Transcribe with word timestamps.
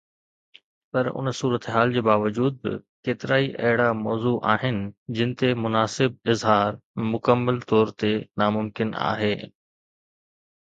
پر 0.93 1.05
ان 1.19 1.27
صورتحال 1.39 1.91
جي 1.97 2.01
باوجود 2.07 2.55
به 2.63 2.71
ڪيترائي 3.09 3.51
اهڙا 3.65 3.87
موضوع 4.05 4.33
آهن 4.55 4.79
جن 5.19 5.35
تي 5.41 5.51
مناسب 5.65 6.17
اظهار 6.35 6.79
مڪمل 7.11 7.59
طور 7.73 7.93
تي 8.03 8.13
ناممڪن 8.43 8.97
آهي. 9.11 9.33